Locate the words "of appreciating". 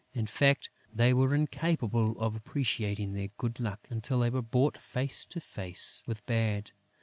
2.19-3.13